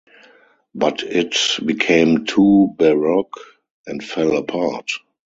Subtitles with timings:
[0.73, 3.39] But it became too baroque
[3.85, 4.89] and fell apart.